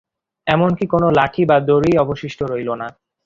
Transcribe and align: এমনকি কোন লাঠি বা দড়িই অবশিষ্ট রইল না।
এমনকি 0.47 0.85
কোন 0.87 1.03
লাঠি 1.17 1.43
বা 1.45 1.57
দড়িই 1.59 1.95
অবশিষ্ট 1.97 2.39
রইল 2.43 2.69
না। 2.73 2.87